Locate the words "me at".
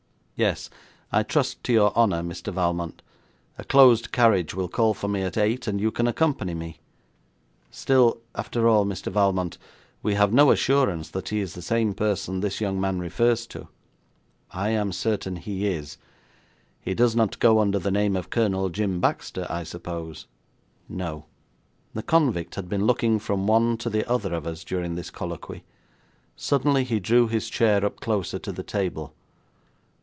5.07-5.37